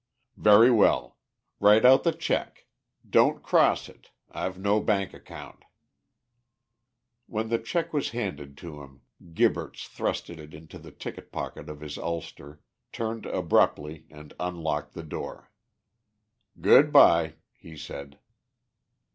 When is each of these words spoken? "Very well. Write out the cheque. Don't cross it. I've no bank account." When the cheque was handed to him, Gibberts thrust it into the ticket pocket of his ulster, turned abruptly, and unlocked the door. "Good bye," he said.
"Very 0.37 0.71
well. 0.71 1.19
Write 1.59 1.85
out 1.85 2.01
the 2.03 2.11
cheque. 2.11 2.65
Don't 3.07 3.43
cross 3.43 3.87
it. 3.87 4.09
I've 4.31 4.57
no 4.57 4.79
bank 4.81 5.13
account." 5.13 5.61
When 7.27 7.49
the 7.49 7.59
cheque 7.59 7.93
was 7.93 8.09
handed 8.09 8.57
to 8.65 8.81
him, 8.81 9.01
Gibberts 9.35 9.87
thrust 9.87 10.31
it 10.31 10.55
into 10.55 10.79
the 10.79 10.89
ticket 10.91 11.31
pocket 11.31 11.69
of 11.69 11.81
his 11.81 11.99
ulster, 11.99 12.61
turned 12.91 13.27
abruptly, 13.27 14.07
and 14.09 14.33
unlocked 14.39 14.95
the 14.95 15.03
door. 15.03 15.51
"Good 16.59 16.91
bye," 16.91 17.35
he 17.53 17.77
said. 17.77 18.17